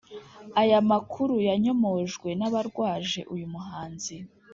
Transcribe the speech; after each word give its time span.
aya 0.61 0.79
makuru 0.91 1.33
yanyomojwe 1.47 2.29
n'abarwaje 2.39 3.21
uyu 3.33 3.47
muhanzi 3.53 4.15